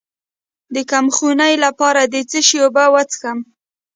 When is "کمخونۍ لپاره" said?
0.91-2.01